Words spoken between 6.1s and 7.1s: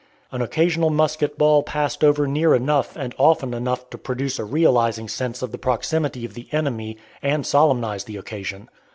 of the enemy